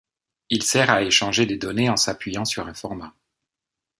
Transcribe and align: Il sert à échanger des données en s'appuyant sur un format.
Il 0.49 0.63
sert 0.63 0.89
à 0.89 1.03
échanger 1.03 1.45
des 1.45 1.57
données 1.57 1.91
en 1.91 1.95
s'appuyant 1.95 2.43
sur 2.43 2.65
un 2.67 2.73
format. 2.73 3.13